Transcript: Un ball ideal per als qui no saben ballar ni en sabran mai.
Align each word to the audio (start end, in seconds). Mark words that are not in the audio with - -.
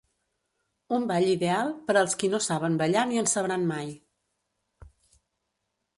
Un 0.97 1.03
ball 1.11 1.27
ideal 1.33 1.69
per 1.89 1.95
als 2.01 2.17
qui 2.23 2.31
no 2.35 2.39
saben 2.45 2.79
ballar 2.81 3.07
ni 3.11 3.23
en 3.25 3.31
sabran 3.35 3.69
mai. 3.75 3.95